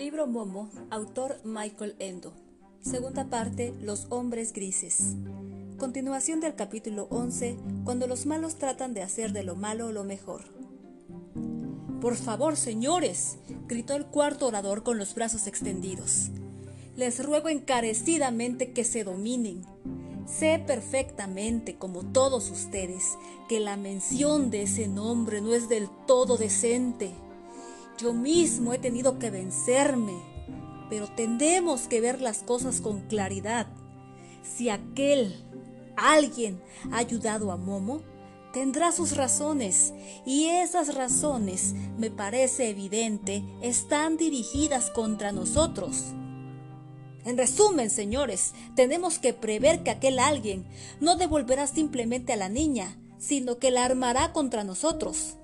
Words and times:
Libro 0.00 0.26
Momo, 0.26 0.70
autor 0.88 1.38
Michael 1.44 1.94
Endo. 1.98 2.32
Segunda 2.80 3.28
parte, 3.28 3.74
Los 3.82 4.06
hombres 4.08 4.54
grises. 4.54 5.14
Continuación 5.76 6.40
del 6.40 6.54
capítulo 6.54 7.06
11, 7.10 7.58
cuando 7.84 8.06
los 8.06 8.24
malos 8.24 8.56
tratan 8.56 8.94
de 8.94 9.02
hacer 9.02 9.34
de 9.34 9.42
lo 9.42 9.56
malo 9.56 9.92
lo 9.92 10.02
mejor. 10.02 10.44
Por 12.00 12.16
favor, 12.16 12.56
señores, 12.56 13.36
gritó 13.68 13.94
el 13.94 14.06
cuarto 14.06 14.46
orador 14.46 14.84
con 14.84 14.96
los 14.96 15.14
brazos 15.14 15.46
extendidos. 15.46 16.30
Les 16.96 17.22
ruego 17.22 17.50
encarecidamente 17.50 18.72
que 18.72 18.84
se 18.84 19.04
dominen. 19.04 19.66
Sé 20.26 20.64
perfectamente, 20.66 21.76
como 21.76 22.04
todos 22.04 22.50
ustedes, 22.50 23.18
que 23.50 23.60
la 23.60 23.76
mención 23.76 24.50
de 24.50 24.62
ese 24.62 24.88
nombre 24.88 25.42
no 25.42 25.52
es 25.52 25.68
del 25.68 25.90
todo 26.06 26.38
decente. 26.38 27.12
Yo 28.00 28.14
mismo 28.14 28.72
he 28.72 28.78
tenido 28.78 29.18
que 29.18 29.28
vencerme, 29.28 30.14
pero 30.88 31.06
tendemos 31.06 31.82
que 31.82 32.00
ver 32.00 32.22
las 32.22 32.38
cosas 32.42 32.80
con 32.80 33.02
claridad. 33.02 33.66
Si 34.42 34.70
aquel 34.70 35.44
alguien 35.96 36.62
ha 36.92 36.96
ayudado 36.96 37.52
a 37.52 37.58
Momo, 37.58 38.00
tendrá 38.54 38.90
sus 38.90 39.16
razones, 39.16 39.92
y 40.24 40.46
esas 40.46 40.94
razones, 40.94 41.74
me 41.98 42.10
parece 42.10 42.70
evidente, 42.70 43.44
están 43.60 44.16
dirigidas 44.16 44.88
contra 44.88 45.30
nosotros. 45.30 46.14
En 47.26 47.36
resumen, 47.36 47.90
señores, 47.90 48.54
tenemos 48.76 49.18
que 49.18 49.34
prever 49.34 49.82
que 49.82 49.90
aquel 49.90 50.20
alguien 50.20 50.64
no 51.00 51.16
devolverá 51.16 51.66
simplemente 51.66 52.32
a 52.32 52.36
la 52.36 52.48
niña, 52.48 52.96
sino 53.18 53.58
que 53.58 53.70
la 53.70 53.84
armará 53.84 54.32
contra 54.32 54.64
nosotros 54.64 55.36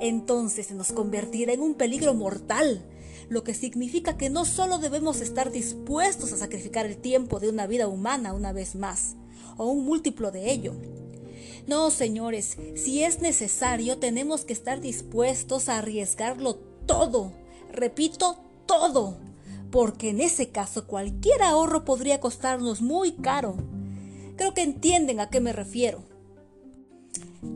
entonces 0.00 0.66
se 0.66 0.74
nos 0.74 0.92
convertirá 0.92 1.52
en 1.52 1.60
un 1.60 1.74
peligro 1.74 2.14
mortal, 2.14 2.84
lo 3.28 3.42
que 3.44 3.54
significa 3.54 4.16
que 4.16 4.30
no 4.30 4.44
solo 4.44 4.78
debemos 4.78 5.20
estar 5.20 5.50
dispuestos 5.50 6.32
a 6.32 6.36
sacrificar 6.36 6.86
el 6.86 6.96
tiempo 6.96 7.40
de 7.40 7.48
una 7.48 7.66
vida 7.66 7.88
humana 7.88 8.32
una 8.32 8.52
vez 8.52 8.76
más, 8.76 9.16
o 9.56 9.66
un 9.66 9.84
múltiplo 9.84 10.30
de 10.30 10.50
ello. 10.50 10.74
No, 11.66 11.90
señores, 11.90 12.56
si 12.76 13.02
es 13.02 13.20
necesario, 13.20 13.98
tenemos 13.98 14.44
que 14.44 14.52
estar 14.52 14.80
dispuestos 14.80 15.68
a 15.68 15.78
arriesgarlo 15.78 16.54
todo, 16.86 17.32
repito, 17.72 18.38
todo, 18.66 19.16
porque 19.72 20.10
en 20.10 20.20
ese 20.20 20.50
caso 20.50 20.86
cualquier 20.86 21.42
ahorro 21.42 21.84
podría 21.84 22.20
costarnos 22.20 22.82
muy 22.82 23.12
caro. 23.12 23.56
Creo 24.36 24.54
que 24.54 24.62
entienden 24.62 25.18
a 25.18 25.28
qué 25.28 25.40
me 25.40 25.52
refiero. 25.52 26.04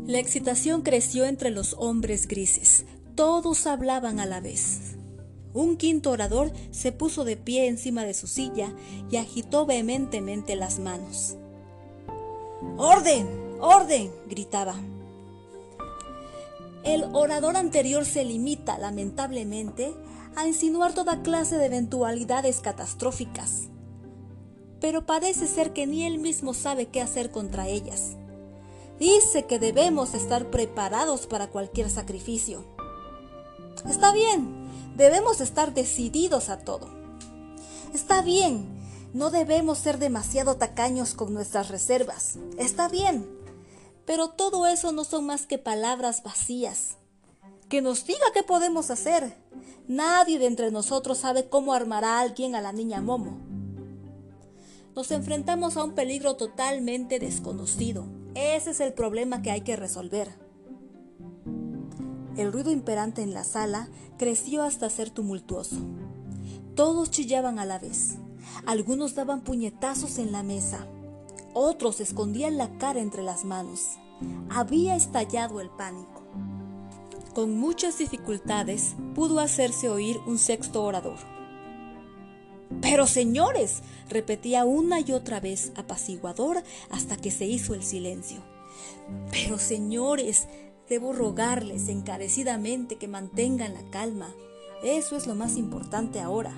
La 0.07 0.19
excitación 0.19 0.83
creció 0.83 1.25
entre 1.25 1.51
los 1.51 1.75
hombres 1.79 2.27
grises. 2.27 2.85
Todos 3.15 3.67
hablaban 3.67 4.19
a 4.19 4.27
la 4.27 4.41
vez. 4.41 4.97
Un 5.53 5.77
quinto 5.77 6.11
orador 6.11 6.53
se 6.71 6.93
puso 6.93 7.25
de 7.25 7.37
pie 7.37 7.67
encima 7.67 8.05
de 8.05 8.15
su 8.15 8.27
silla 8.27 8.73
y 9.11 9.17
agitó 9.17 9.67
vehementemente 9.67 10.57
las 10.57 10.79
manos. 10.79 11.37
¡Orden! 12.77 13.27
¡Orden! 13.61 14.11
gritaba. 14.29 14.75
El 16.85 17.05
orador 17.13 17.57
anterior 17.57 18.05
se 18.05 18.25
limita, 18.25 18.79
lamentablemente, 18.79 19.93
a 20.37 20.47
insinuar 20.47 20.95
toda 20.95 21.23
clase 21.23 21.57
de 21.57 21.67
eventualidades 21.67 22.61
catastróficas. 22.61 23.69
Pero 24.81 25.05
parece 25.05 25.47
ser 25.47 25.73
que 25.73 25.87
ni 25.87 26.05
él 26.05 26.19
mismo 26.19 26.55
sabe 26.55 26.87
qué 26.87 27.01
hacer 27.03 27.31
contra 27.31 27.69
ellas. 27.69 28.17
Dice 29.01 29.47
que 29.47 29.59
debemos 29.59 30.13
estar 30.13 30.51
preparados 30.51 31.27
para 31.27 31.47
cualquier 31.49 31.89
sacrificio. 31.89 32.67
Está 33.89 34.13
bien, 34.13 34.69
debemos 34.95 35.41
estar 35.41 35.73
decididos 35.73 36.51
a 36.51 36.59
todo. 36.59 36.87
Está 37.95 38.21
bien, 38.21 38.69
no 39.15 39.31
debemos 39.31 39.79
ser 39.79 39.99
demasiado 39.99 40.57
tacaños 40.57 41.15
con 41.15 41.33
nuestras 41.33 41.71
reservas. 41.71 42.37
Está 42.59 42.91
bien, 42.91 43.27
pero 44.05 44.29
todo 44.29 44.67
eso 44.67 44.93
no 44.93 45.05
son 45.05 45.25
más 45.25 45.47
que 45.47 45.57
palabras 45.57 46.23
vacías. 46.23 46.99
Que 47.71 47.81
nos 47.81 48.05
diga 48.05 48.27
qué 48.35 48.43
podemos 48.43 48.91
hacer. 48.91 49.35
Nadie 49.89 50.39
de 50.39 50.45
entre 50.45 50.71
nosotros 50.71 51.17
sabe 51.17 51.49
cómo 51.49 51.73
armará 51.73 52.19
a 52.19 52.21
alguien 52.21 52.55
a 52.55 52.61
la 52.61 52.73
niña 52.73 53.01
Momo. 53.01 53.39
Nos 54.95 55.11
enfrentamos 55.11 55.79
a 55.79 55.85
un 55.85 55.95
peligro 55.95 56.37
totalmente 56.37 57.19
desconocido 57.19 58.20
ese 58.41 58.71
es 58.71 58.81
el 58.81 58.93
problema 58.93 59.43
que 59.43 59.51
hay 59.51 59.61
que 59.63 59.77
resolver. 59.77 60.29
El 62.37 62.53
ruido 62.53 62.71
imperante 62.71 63.23
en 63.23 63.35
la 63.35 63.45
sala 63.45 63.89
creció 64.19 64.63
hasta 64.63 64.89
ser 64.89 65.11
tumultuoso. 65.11 65.77
Todos 66.75 67.11
chillaban 67.11 67.59
a 67.59 67.65
la 67.65 67.79
vez. 67.79 68.17
Algunos 68.67 69.15
daban 69.15 69.43
puñetazos 69.43 70.19
en 70.19 70.33
la 70.33 70.43
mesa. 70.43 70.87
Otros 71.53 72.01
escondían 72.01 72.57
la 72.57 72.79
cara 72.79 73.01
entre 73.01 73.23
las 73.23 73.45
manos. 73.45 73.99
Había 74.49 74.97
estallado 74.97 75.61
el 75.61 75.71
pánico. 75.71 76.23
Con 77.35 77.59
muchas 77.59 77.99
dificultades 77.99 78.95
pudo 79.15 79.41
hacerse 79.41 79.89
oír 79.89 80.19
un 80.27 80.39
sexto 80.39 80.83
orador. 80.83 81.19
Pero 82.91 83.07
señores, 83.07 83.83
repetía 84.09 84.65
una 84.65 84.99
y 84.99 85.13
otra 85.13 85.39
vez 85.39 85.71
apaciguador 85.77 86.65
hasta 86.91 87.17
que 87.17 87.31
se 87.31 87.47
hizo 87.47 87.75
el 87.75 87.85
silencio. 87.85 88.41
Pero 89.31 89.61
señores, 89.61 90.49
debo 90.89 91.13
rogarles 91.13 91.87
encarecidamente 91.89 92.97
que 92.97 93.07
mantengan 93.07 93.75
la 93.75 93.89
calma. 93.91 94.35
Eso 94.83 95.17
es 95.17 95.29
lo 95.29 95.37
más 95.37 95.57
importante 95.57 96.19
ahora. 96.19 96.53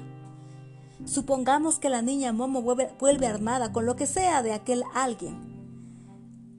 Supongamos 1.05 1.79
que 1.79 1.91
la 1.91 2.01
niña 2.01 2.33
Momo 2.33 2.63
vuelve, 2.63 3.27
armada 3.27 3.71
con 3.71 3.85
lo 3.85 3.95
que 3.95 4.07
sea 4.07 4.43
de 4.43 4.55
aquel 4.55 4.85
alguien. 4.95 5.37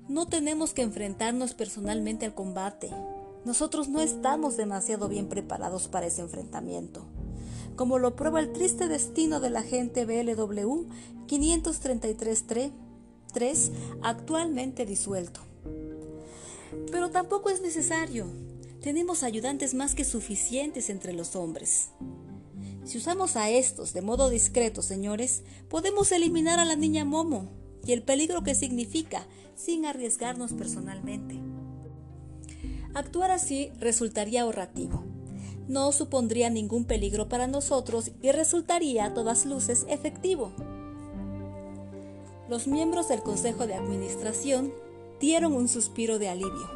No 0.07 0.27
tenemos 0.27 0.75
que 0.75 0.83
enfrentarnos 0.83 1.55
personalmente 1.55 2.27
al 2.27 2.35
combate. 2.35 2.91
Nosotros 3.43 3.89
no 3.89 4.01
estamos 4.01 4.55
demasiado 4.55 5.09
bien 5.09 5.29
preparados 5.29 5.87
para 5.87 6.05
ese 6.05 6.21
enfrentamiento 6.21 7.07
como 7.75 7.99
lo 7.99 8.15
prueba 8.15 8.39
el 8.39 8.51
triste 8.51 8.87
destino 8.87 9.39
de 9.39 9.49
la 9.49 9.63
gente 9.63 10.05
BLW 10.05 10.87
533-3, 11.27 12.71
actualmente 14.01 14.85
disuelto. 14.85 15.41
Pero 16.91 17.09
tampoco 17.09 17.49
es 17.49 17.61
necesario. 17.61 18.27
Tenemos 18.81 19.23
ayudantes 19.23 19.73
más 19.73 19.95
que 19.95 20.03
suficientes 20.03 20.89
entre 20.89 21.13
los 21.13 21.35
hombres. 21.35 21.89
Si 22.83 22.97
usamos 22.97 23.37
a 23.37 23.49
estos 23.49 23.93
de 23.93 24.01
modo 24.01 24.29
discreto, 24.29 24.81
señores, 24.81 25.43
podemos 25.69 26.11
eliminar 26.11 26.59
a 26.59 26.65
la 26.65 26.75
niña 26.75 27.05
Momo 27.05 27.49
y 27.85 27.93
el 27.93 28.03
peligro 28.03 28.43
que 28.43 28.55
significa 28.55 29.25
sin 29.55 29.85
arriesgarnos 29.85 30.53
personalmente. 30.53 31.39
Actuar 32.93 33.31
así 33.31 33.71
resultaría 33.79 34.41
ahorrativo 34.43 35.12
no 35.67 35.91
supondría 35.91 36.49
ningún 36.49 36.85
peligro 36.85 37.29
para 37.29 37.47
nosotros 37.47 38.11
y 38.21 38.31
resultaría 38.31 39.05
a 39.05 39.13
todas 39.13 39.45
luces 39.45 39.85
efectivo. 39.87 40.51
Los 42.49 42.67
miembros 42.67 43.07
del 43.07 43.21
Consejo 43.21 43.67
de 43.67 43.73
Administración 43.73 44.73
dieron 45.19 45.53
un 45.53 45.67
suspiro 45.67 46.19
de 46.19 46.29
alivio. 46.29 46.69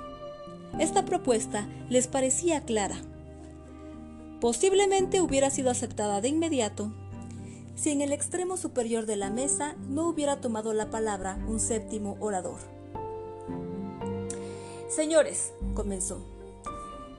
Esta 0.79 1.05
propuesta 1.05 1.67
les 1.89 2.07
parecía 2.07 2.61
clara. 2.61 2.97
Posiblemente 4.39 5.21
hubiera 5.21 5.49
sido 5.49 5.69
aceptada 5.69 6.21
de 6.21 6.29
inmediato 6.29 6.91
si 7.75 7.91
en 7.91 8.01
el 8.01 8.11
extremo 8.11 8.57
superior 8.57 9.05
de 9.05 9.15
la 9.15 9.29
mesa 9.29 9.75
no 9.87 10.07
hubiera 10.07 10.41
tomado 10.41 10.73
la 10.73 10.89
palabra 10.89 11.39
un 11.47 11.59
séptimo 11.59 12.17
orador. 12.19 12.57
Señores, 14.89 15.53
comenzó, 15.75 16.25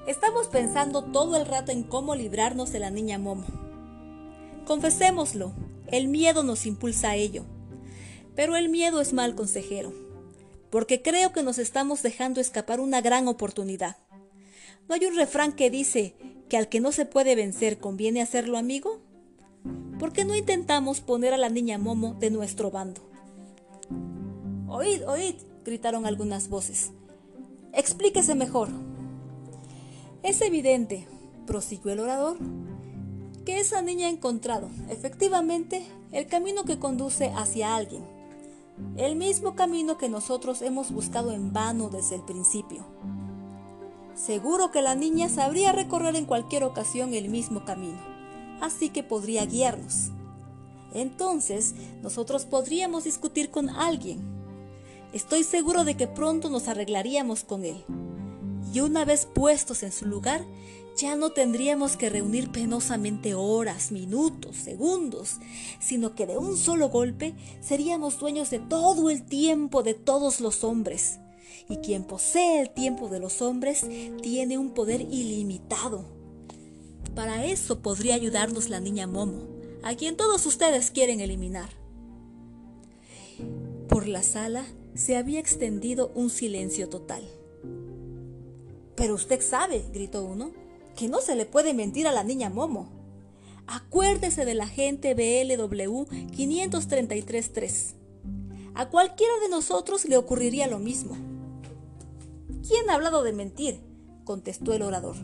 Estamos 0.08 0.46
pensando 0.46 1.04
todo 1.04 1.36
el 1.36 1.44
rato 1.44 1.70
en 1.70 1.82
cómo 1.82 2.14
librarnos 2.14 2.72
de 2.72 2.78
la 2.78 2.88
niña 2.88 3.18
Momo. 3.18 3.44
Confesémoslo, 4.66 5.52
el 5.86 6.08
miedo 6.08 6.42
nos 6.42 6.64
impulsa 6.64 7.10
a 7.10 7.16
ello. 7.16 7.44
Pero 8.34 8.56
el 8.56 8.70
miedo 8.70 9.02
es 9.02 9.12
mal 9.12 9.34
consejero, 9.34 9.92
porque 10.70 11.02
creo 11.02 11.34
que 11.34 11.42
nos 11.42 11.58
estamos 11.58 12.02
dejando 12.02 12.40
escapar 12.40 12.80
una 12.80 13.02
gran 13.02 13.28
oportunidad. 13.28 13.98
¿No 14.88 14.94
hay 14.94 15.04
un 15.04 15.14
refrán 15.14 15.52
que 15.52 15.68
dice 15.68 16.14
que 16.48 16.56
al 16.56 16.70
que 16.70 16.80
no 16.80 16.90
se 16.90 17.04
puede 17.04 17.34
vencer 17.34 17.76
conviene 17.76 18.22
hacerlo 18.22 18.56
amigo? 18.56 19.00
¿Por 19.98 20.14
qué 20.14 20.24
no 20.24 20.34
intentamos 20.34 21.02
poner 21.02 21.34
a 21.34 21.38
la 21.38 21.50
niña 21.50 21.76
Momo 21.76 22.14
de 22.14 22.30
nuestro 22.30 22.70
bando? 22.70 23.02
Oíd, 24.68 25.06
oíd, 25.06 25.34
gritaron 25.66 26.06
algunas 26.06 26.48
voces. 26.48 26.92
Explíquese 27.74 28.34
mejor. 28.34 28.87
Es 30.28 30.42
evidente, 30.42 31.08
prosiguió 31.46 31.90
el 31.90 32.00
orador, 32.00 32.36
que 33.46 33.60
esa 33.60 33.80
niña 33.80 34.08
ha 34.08 34.10
encontrado, 34.10 34.68
efectivamente, 34.90 35.86
el 36.12 36.26
camino 36.26 36.64
que 36.64 36.78
conduce 36.78 37.32
hacia 37.34 37.74
alguien, 37.74 38.04
el 38.98 39.16
mismo 39.16 39.56
camino 39.56 39.96
que 39.96 40.10
nosotros 40.10 40.60
hemos 40.60 40.90
buscado 40.90 41.32
en 41.32 41.54
vano 41.54 41.88
desde 41.88 42.16
el 42.16 42.20
principio. 42.20 42.84
Seguro 44.14 44.70
que 44.70 44.82
la 44.82 44.94
niña 44.94 45.30
sabría 45.30 45.72
recorrer 45.72 46.14
en 46.14 46.26
cualquier 46.26 46.62
ocasión 46.62 47.14
el 47.14 47.30
mismo 47.30 47.64
camino, 47.64 47.98
así 48.60 48.90
que 48.90 49.02
podría 49.02 49.46
guiarnos. 49.46 50.10
Entonces, 50.92 51.74
nosotros 52.02 52.44
podríamos 52.44 53.04
discutir 53.04 53.50
con 53.50 53.70
alguien. 53.70 54.20
Estoy 55.14 55.42
seguro 55.42 55.84
de 55.84 55.96
que 55.96 56.06
pronto 56.06 56.50
nos 56.50 56.68
arreglaríamos 56.68 57.44
con 57.44 57.64
él. 57.64 57.82
Y 58.72 58.80
una 58.80 59.04
vez 59.04 59.26
puestos 59.26 59.82
en 59.82 59.92
su 59.92 60.06
lugar, 60.06 60.44
ya 60.98 61.14
no 61.14 61.30
tendríamos 61.30 61.96
que 61.96 62.10
reunir 62.10 62.50
penosamente 62.50 63.34
horas, 63.34 63.92
minutos, 63.92 64.56
segundos, 64.56 65.36
sino 65.80 66.14
que 66.14 66.26
de 66.26 66.36
un 66.36 66.56
solo 66.56 66.88
golpe 66.88 67.34
seríamos 67.60 68.18
dueños 68.18 68.50
de 68.50 68.58
todo 68.58 69.08
el 69.08 69.24
tiempo 69.24 69.82
de 69.82 69.94
todos 69.94 70.40
los 70.40 70.64
hombres. 70.64 71.20
Y 71.68 71.76
quien 71.76 72.02
posee 72.04 72.60
el 72.60 72.70
tiempo 72.70 73.08
de 73.08 73.20
los 73.20 73.42
hombres 73.42 73.86
tiene 74.22 74.58
un 74.58 74.70
poder 74.70 75.02
ilimitado. 75.02 76.04
Para 77.14 77.44
eso 77.44 77.80
podría 77.80 78.14
ayudarnos 78.14 78.68
la 78.68 78.80
niña 78.80 79.06
Momo, 79.06 79.42
a 79.82 79.94
quien 79.94 80.16
todos 80.16 80.46
ustedes 80.46 80.90
quieren 80.90 81.20
eliminar. 81.20 81.68
Por 83.88 84.08
la 84.08 84.22
sala 84.22 84.66
se 84.94 85.16
había 85.16 85.38
extendido 85.38 86.10
un 86.14 86.30
silencio 86.30 86.88
total. 86.88 87.22
Pero 88.98 89.14
usted 89.14 89.40
sabe, 89.40 89.84
gritó 89.92 90.24
uno, 90.24 90.50
que 90.96 91.08
no 91.08 91.20
se 91.20 91.36
le 91.36 91.46
puede 91.46 91.72
mentir 91.72 92.08
a 92.08 92.12
la 92.12 92.24
niña 92.24 92.50
Momo. 92.50 92.88
Acuérdese 93.68 94.44
de 94.44 94.54
la 94.54 94.66
gente 94.66 95.14
BLW 95.14 96.02
533.3. 96.32 97.94
A 98.74 98.88
cualquiera 98.88 99.32
de 99.40 99.48
nosotros 99.50 100.04
le 100.04 100.16
ocurriría 100.16 100.66
lo 100.66 100.80
mismo. 100.80 101.16
¿Quién 102.66 102.90
ha 102.90 102.94
hablado 102.94 103.22
de 103.22 103.32
mentir? 103.32 103.80
contestó 104.24 104.74
el 104.74 104.82
orador. 104.82 105.14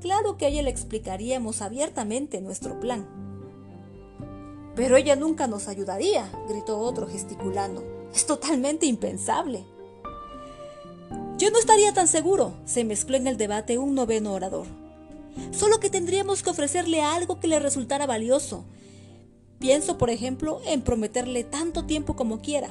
Claro 0.00 0.36
que 0.36 0.46
a 0.46 0.48
ella 0.48 0.62
le 0.62 0.70
explicaríamos 0.70 1.62
abiertamente 1.62 2.40
nuestro 2.40 2.80
plan. 2.80 3.06
Pero 4.74 4.96
ella 4.96 5.14
nunca 5.14 5.46
nos 5.46 5.68
ayudaría, 5.68 6.28
gritó 6.48 6.80
otro 6.80 7.06
gesticulando. 7.06 7.84
Es 8.12 8.26
totalmente 8.26 8.86
impensable. 8.86 9.64
Yo 11.44 11.50
no 11.50 11.58
estaría 11.58 11.92
tan 11.92 12.08
seguro, 12.08 12.54
se 12.64 12.84
mezcló 12.84 13.18
en 13.18 13.26
el 13.26 13.36
debate 13.36 13.76
un 13.76 13.94
noveno 13.94 14.32
orador. 14.32 14.66
Solo 15.50 15.78
que 15.78 15.90
tendríamos 15.90 16.42
que 16.42 16.48
ofrecerle 16.48 17.02
algo 17.02 17.38
que 17.38 17.48
le 17.48 17.58
resultara 17.58 18.06
valioso. 18.06 18.64
Pienso, 19.58 19.98
por 19.98 20.08
ejemplo, 20.08 20.62
en 20.64 20.80
prometerle 20.80 21.44
tanto 21.44 21.84
tiempo 21.84 22.16
como 22.16 22.40
quiera. 22.40 22.70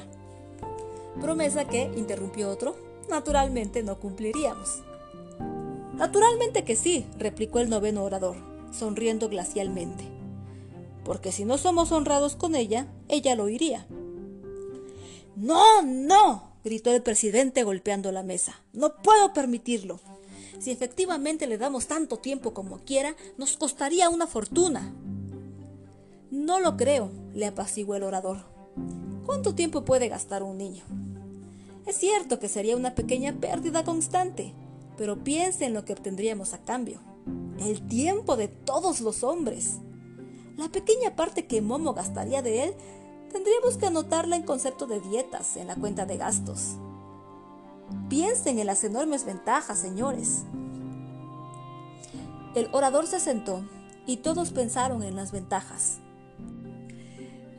Promesa 1.20 1.68
que, 1.68 1.82
interrumpió 1.96 2.50
otro, 2.50 2.74
naturalmente 3.08 3.84
no 3.84 4.00
cumpliríamos. 4.00 4.82
Naturalmente 5.96 6.64
que 6.64 6.74
sí, 6.74 7.06
replicó 7.16 7.60
el 7.60 7.70
noveno 7.70 8.02
orador, 8.02 8.34
sonriendo 8.72 9.28
glacialmente. 9.28 10.02
Porque 11.04 11.30
si 11.30 11.44
no 11.44 11.58
somos 11.58 11.92
honrados 11.92 12.34
con 12.34 12.56
ella, 12.56 12.88
ella 13.06 13.36
lo 13.36 13.44
oiría. 13.44 13.86
No, 15.36 15.80
no, 15.82 16.53
gritó 16.64 16.90
el 16.90 17.02
presidente 17.02 17.62
golpeando 17.62 18.10
la 18.10 18.22
mesa. 18.22 18.62
No 18.72 18.96
puedo 18.96 19.32
permitirlo. 19.32 20.00
Si 20.58 20.70
efectivamente 20.70 21.46
le 21.46 21.58
damos 21.58 21.86
tanto 21.86 22.16
tiempo 22.16 22.54
como 22.54 22.78
quiera, 22.78 23.14
nos 23.36 23.56
costaría 23.56 24.08
una 24.08 24.26
fortuna. 24.26 24.94
No 26.30 26.58
lo 26.60 26.76
creo, 26.76 27.10
le 27.34 27.46
apaciguó 27.46 27.96
el 27.96 28.02
orador. 28.02 28.38
¿Cuánto 29.26 29.54
tiempo 29.54 29.84
puede 29.84 30.08
gastar 30.08 30.42
un 30.42 30.56
niño? 30.56 30.84
Es 31.86 31.96
cierto 31.96 32.38
que 32.38 32.48
sería 32.48 32.76
una 32.76 32.94
pequeña 32.94 33.34
pérdida 33.34 33.84
constante, 33.84 34.54
pero 34.96 35.22
piense 35.22 35.66
en 35.66 35.74
lo 35.74 35.84
que 35.84 35.92
obtendríamos 35.92 36.54
a 36.54 36.64
cambio. 36.64 37.00
El 37.58 37.86
tiempo 37.86 38.36
de 38.36 38.48
todos 38.48 39.00
los 39.00 39.22
hombres. 39.22 39.78
La 40.56 40.68
pequeña 40.70 41.14
parte 41.14 41.46
que 41.46 41.60
Momo 41.60 41.92
gastaría 41.94 42.40
de 42.40 42.64
él 42.64 42.74
tendríamos 43.34 43.76
que 43.76 43.86
anotarla 43.86 44.36
en 44.36 44.44
concepto 44.44 44.86
de 44.86 45.00
dietas 45.00 45.56
en 45.56 45.66
la 45.66 45.74
cuenta 45.74 46.06
de 46.06 46.16
gastos. 46.16 46.76
Piensen 48.08 48.60
en 48.60 48.68
las 48.68 48.84
enormes 48.84 49.24
ventajas, 49.24 49.76
señores. 49.76 50.44
El 52.54 52.68
orador 52.70 53.08
se 53.08 53.18
sentó 53.18 53.64
y 54.06 54.18
todos 54.18 54.52
pensaron 54.52 55.02
en 55.02 55.16
las 55.16 55.32
ventajas. 55.32 55.98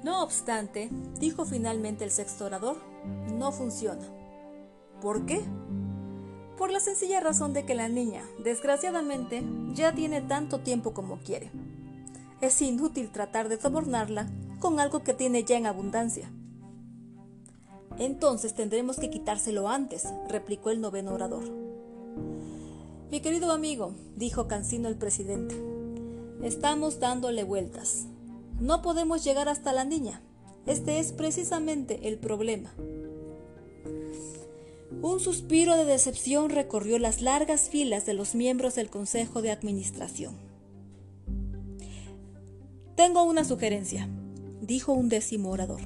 No 0.01 0.23
obstante, 0.23 0.87
dijo 1.19 1.43
finalmente 1.43 2.05
el 2.05 2.11
sexto 2.11 2.45
orador, 2.45 2.77
no 3.33 3.51
funciona. 3.51 4.07
¿Por 5.01 5.25
qué? 5.25 5.43
Por 6.57 6.71
la 6.71 6.79
sencilla 6.79 7.19
razón 7.19 7.51
de 7.51 7.65
que 7.65 7.75
la 7.75 7.89
niña, 7.89 8.23
desgraciadamente, 8.41 9.43
ya 9.73 9.93
tiene 9.93 10.21
tanto 10.21 10.61
tiempo 10.61 10.93
como 10.93 11.17
quiere. 11.17 11.51
Es 12.39 12.61
inútil 12.61 13.11
tratar 13.11 13.49
de 13.49 13.59
sobornarla 13.59 14.29
con 14.59 14.79
algo 14.79 15.03
que 15.03 15.13
tiene 15.13 15.43
ya 15.43 15.57
en 15.57 15.65
abundancia. 15.65 16.31
Entonces 17.97 18.53
tendremos 18.53 18.97
que 18.97 19.09
quitárselo 19.09 19.69
antes, 19.69 20.07
replicó 20.27 20.69
el 20.69 20.81
noveno 20.81 21.13
orador. 21.13 21.43
Mi 23.11 23.21
querido 23.21 23.51
amigo, 23.51 23.93
dijo 24.15 24.47
Cancino 24.47 24.89
el 24.89 24.97
presidente, 24.97 25.55
estamos 26.43 26.99
dándole 26.99 27.43
vueltas. 27.43 28.07
No 28.59 28.81
podemos 28.81 29.23
llegar 29.23 29.47
hasta 29.47 29.73
la 29.73 29.85
niña. 29.85 30.21
Este 30.65 30.99
es 30.99 31.11
precisamente 31.11 32.07
el 32.07 32.17
problema. 32.17 32.73
Un 35.01 35.19
suspiro 35.19 35.77
de 35.77 35.85
decepción 35.85 36.49
recorrió 36.49 36.97
las 36.97 37.21
largas 37.21 37.69
filas 37.69 38.05
de 38.05 38.13
los 38.13 38.33
miembros 38.33 38.75
del 38.75 38.89
Consejo 38.89 39.41
de 39.41 39.51
Administración. 39.51 40.35
Tengo 42.95 43.23
una 43.23 43.43
sugerencia, 43.43 44.09
dijo 44.65 44.93
un 44.93 45.09
décimo 45.09 45.51
orador. 45.51 45.81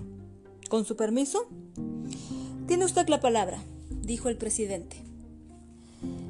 ¿Con 0.70 0.86
su 0.86 0.96
permiso? 0.96 1.48
Tiene 2.68 2.86
usted 2.86 3.08
la 3.08 3.20
palabra, 3.20 3.62
dijo 4.02 4.30
el 4.30 4.38
presidente. 4.38 4.98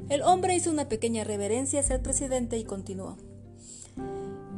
El 0.10 0.24
hombre 0.24 0.56
hizo 0.56 0.72
una 0.72 0.90
pequeña 0.90 1.24
reverencia 1.24 1.82
hacia 1.82 1.96
el 1.96 2.02
presidente 2.02 2.58
y 2.58 2.64
continuó. 2.64 3.18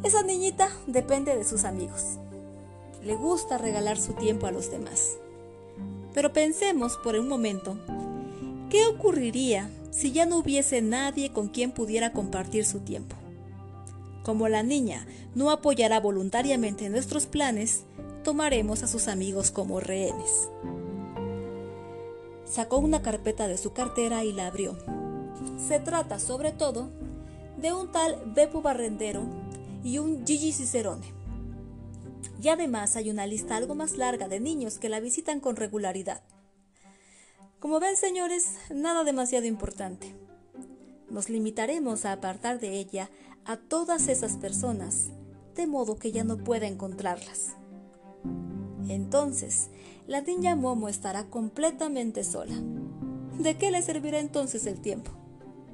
Esa 0.03 0.23
niñita 0.23 0.69
depende 0.87 1.35
de 1.35 1.43
sus 1.43 1.63
amigos. 1.63 2.17
Le 3.03 3.15
gusta 3.15 3.57
regalar 3.57 3.97
su 3.97 4.13
tiempo 4.13 4.47
a 4.47 4.51
los 4.51 4.71
demás. 4.71 5.17
Pero 6.13 6.31
pensemos 6.33 6.97
por 7.03 7.15
un 7.15 7.27
momento, 7.27 7.77
¿qué 8.69 8.85
ocurriría 8.85 9.69
si 9.91 10.11
ya 10.11 10.25
no 10.25 10.37
hubiese 10.37 10.81
nadie 10.81 11.31
con 11.31 11.49
quien 11.49 11.71
pudiera 11.71 12.13
compartir 12.13 12.65
su 12.65 12.79
tiempo? 12.79 13.15
Como 14.23 14.47
la 14.47 14.63
niña 14.63 15.07
no 15.33 15.49
apoyará 15.49 15.99
voluntariamente 15.99 16.89
nuestros 16.89 17.25
planes, 17.25 17.83
tomaremos 18.23 18.83
a 18.83 18.87
sus 18.87 19.07
amigos 19.07 19.51
como 19.51 19.79
rehenes. 19.79 20.49
Sacó 22.45 22.77
una 22.77 23.01
carpeta 23.01 23.47
de 23.47 23.57
su 23.57 23.73
cartera 23.73 24.23
y 24.23 24.33
la 24.33 24.47
abrió. 24.47 24.77
Se 25.67 25.79
trata, 25.79 26.19
sobre 26.19 26.51
todo, 26.51 26.89
de 27.57 27.73
un 27.73 27.91
tal 27.91 28.21
Beppo 28.35 28.61
Barrendero 28.61 29.23
y 29.83 29.97
un 29.97 30.25
Gigi 30.25 30.51
Cicerone. 30.51 31.13
Y 32.41 32.49
además 32.49 32.95
hay 32.95 33.09
una 33.09 33.25
lista 33.25 33.55
algo 33.55 33.75
más 33.75 33.97
larga 33.97 34.27
de 34.27 34.39
niños 34.39 34.77
que 34.79 34.89
la 34.89 34.99
visitan 34.99 35.39
con 35.39 35.55
regularidad. 35.55 36.21
Como 37.59 37.79
ven, 37.79 37.95
señores, 37.95 38.55
nada 38.73 39.03
demasiado 39.03 39.45
importante. 39.45 40.15
Nos 41.09 41.29
limitaremos 41.29 42.05
a 42.05 42.13
apartar 42.13 42.59
de 42.59 42.79
ella 42.79 43.09
a 43.45 43.57
todas 43.57 44.07
esas 44.07 44.37
personas, 44.37 45.09
de 45.55 45.67
modo 45.67 45.95
que 45.95 46.11
ya 46.11 46.23
no 46.23 46.37
pueda 46.37 46.67
encontrarlas. 46.67 47.55
Entonces, 48.87 49.69
la 50.07 50.21
niña 50.21 50.55
Momo 50.55 50.89
estará 50.89 51.25
completamente 51.25 52.23
sola. 52.23 52.55
¿De 53.39 53.57
qué 53.57 53.71
le 53.71 53.81
servirá 53.81 54.19
entonces 54.19 54.65
el 54.65 54.79
tiempo? 54.79 55.11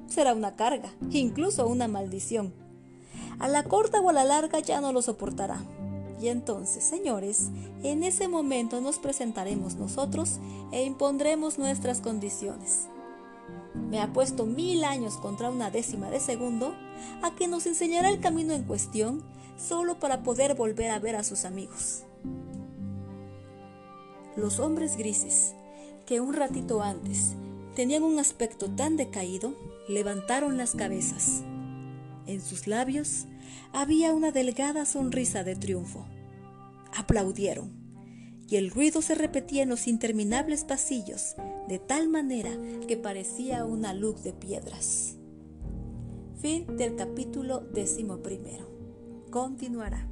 Será 0.06 0.34
una 0.34 0.56
carga, 0.56 0.94
incluso 1.10 1.68
una 1.68 1.88
maldición. 1.88 2.54
A 3.38 3.48
la 3.48 3.64
corta 3.64 4.00
o 4.00 4.08
a 4.08 4.12
la 4.12 4.24
larga 4.24 4.60
ya 4.60 4.80
no 4.80 4.92
lo 4.92 5.02
soportará. 5.02 5.60
Y 6.20 6.28
entonces, 6.28 6.82
señores, 6.82 7.50
en 7.82 8.02
ese 8.02 8.26
momento 8.26 8.80
nos 8.80 8.98
presentaremos 8.98 9.76
nosotros 9.76 10.40
e 10.72 10.84
impondremos 10.84 11.58
nuestras 11.58 12.00
condiciones 12.00 12.88
me 13.88 14.00
ha 14.00 14.12
puesto 14.12 14.44
mil 14.46 14.84
años 14.84 15.16
contra 15.16 15.50
una 15.50 15.70
décima 15.70 16.10
de 16.10 16.20
segundo, 16.20 16.74
a 17.22 17.34
que 17.34 17.48
nos 17.48 17.66
enseñará 17.66 18.10
el 18.10 18.20
camino 18.20 18.52
en 18.52 18.64
cuestión 18.64 19.22
solo 19.56 19.98
para 19.98 20.22
poder 20.22 20.54
volver 20.54 20.90
a 20.90 20.98
ver 20.98 21.16
a 21.16 21.24
sus 21.24 21.44
amigos. 21.44 22.04
Los 24.36 24.60
hombres 24.60 24.96
grises, 24.96 25.54
que 26.06 26.20
un 26.20 26.34
ratito 26.34 26.82
antes 26.82 27.34
tenían 27.74 28.02
un 28.02 28.18
aspecto 28.18 28.70
tan 28.70 28.96
decaído, 28.96 29.54
levantaron 29.88 30.56
las 30.56 30.74
cabezas. 30.74 31.42
En 32.26 32.40
sus 32.40 32.66
labios 32.66 33.26
había 33.72 34.12
una 34.12 34.30
delgada 34.30 34.84
sonrisa 34.84 35.44
de 35.44 35.56
triunfo. 35.56 36.06
Aplaudieron, 36.96 37.77
y 38.48 38.56
el 38.56 38.70
ruido 38.70 39.02
se 39.02 39.14
repetía 39.14 39.62
en 39.62 39.68
los 39.68 39.86
interminables 39.86 40.64
pasillos 40.64 41.36
de 41.68 41.78
tal 41.78 42.08
manera 42.08 42.50
que 42.86 42.96
parecía 42.96 43.64
una 43.64 43.92
luz 43.92 44.22
de 44.22 44.32
piedras. 44.32 45.16
Fin 46.40 46.76
del 46.76 46.96
capítulo 46.96 47.60
décimo 47.60 48.22
primero. 48.22 48.66
continuará. 49.30 50.08